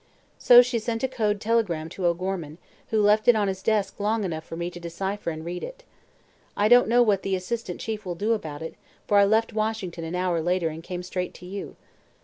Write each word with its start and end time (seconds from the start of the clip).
So 0.39 0.63
she 0.63 0.79
sent 0.79 1.03
a 1.03 1.07
code 1.07 1.39
telegram 1.39 1.87
to 1.89 2.07
O'Gorman, 2.07 2.57
who 2.89 2.99
left 2.99 3.27
it 3.27 3.35
on 3.35 3.47
his 3.47 3.61
desk 3.61 3.99
long 3.99 4.23
enough 4.23 4.43
for 4.43 4.55
me 4.55 4.71
to 4.71 4.79
decipher 4.79 5.29
and 5.29 5.45
read 5.45 5.63
it. 5.63 5.83
I 6.57 6.67
don't 6.67 6.87
know 6.87 7.03
what 7.03 7.21
the 7.21 7.35
assistant 7.35 7.79
chief 7.79 8.03
will 8.03 8.15
do 8.15 8.33
about 8.33 8.63
it, 8.63 8.73
for 9.07 9.19
I 9.19 9.25
left 9.25 9.53
Washington 9.53 10.03
an 10.03 10.15
hour 10.15 10.41
later 10.41 10.69
and 10.69 10.81
came 10.81 11.03
straight 11.03 11.35
to 11.35 11.45
you. 11.45 11.75